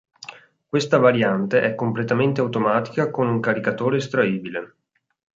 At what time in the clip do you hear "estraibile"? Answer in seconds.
3.97-4.75